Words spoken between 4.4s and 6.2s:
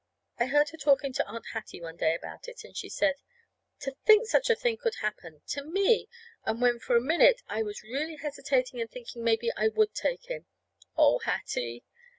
a thing could happen to me!